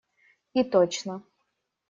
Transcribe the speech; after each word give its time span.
И 0.59 0.63
точно. 0.71 1.15